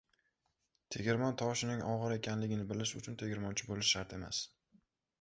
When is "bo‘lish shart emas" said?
3.71-4.45